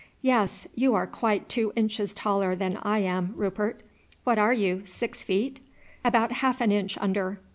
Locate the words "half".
6.31-6.59